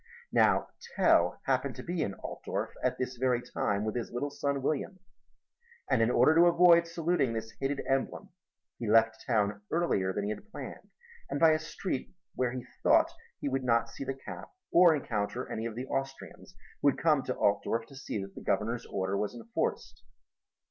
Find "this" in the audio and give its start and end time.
2.97-3.17, 7.33-7.53